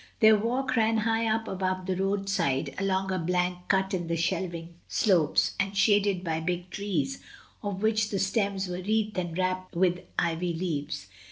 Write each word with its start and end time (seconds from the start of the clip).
Their 0.19 0.35
walk 0.35 0.75
ran 0.77 0.97
high 0.97 1.27
up 1.27 1.47
above 1.47 1.85
the 1.85 1.95
roadside, 1.95 2.73
along 2.79 3.11
a 3.11 3.19
bank 3.19 3.59
cut 3.67 3.93
in 3.93 4.07
the 4.07 4.15
shelving 4.17 4.73
slopes, 4.87 5.53
and 5.59 5.77
shaded 5.77 6.23
by 6.23 6.39
big 6.39 6.71
trees, 6.71 7.19
of 7.61 7.83
which 7.83 8.09
the 8.09 8.17
stems 8.17 8.67
were 8.67 8.77
wreathed 8.81 9.19
and 9.19 9.37
wrapped 9.37 9.75
with 9.75 9.99
ivy 10.17 10.55
leaves. 10.55 11.05